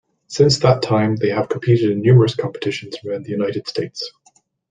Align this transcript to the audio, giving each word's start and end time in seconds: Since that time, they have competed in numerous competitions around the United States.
Since 0.25 0.57
that 0.61 0.81
time, 0.81 1.17
they 1.17 1.29
have 1.29 1.47
competed 1.47 1.91
in 1.91 2.01
numerous 2.01 2.33
competitions 2.35 2.95
around 3.05 3.21
the 3.25 3.29
United 3.29 3.67
States. 3.67 4.11